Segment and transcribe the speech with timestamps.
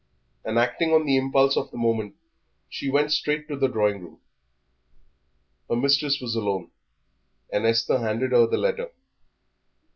[0.43, 2.15] And acting on the impulse of the moment
[2.67, 4.19] she went straight to the drawing room.
[5.69, 6.71] Her mistress was alone,
[7.53, 8.89] and Esther handed her the letter.